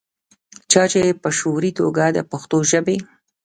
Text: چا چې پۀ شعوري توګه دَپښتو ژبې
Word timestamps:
چا 0.71 0.83
چې 0.91 1.01
پۀ 1.21 1.29
شعوري 1.37 1.71
توګه 1.79 2.05
دَپښتو 2.15 2.57
ژبې 2.69 2.97